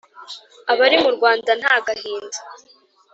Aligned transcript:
abari 0.71 0.97
mu 1.03 1.09
rwanda 1.15 1.51
nta 1.61 1.75
gahinda 1.85 2.37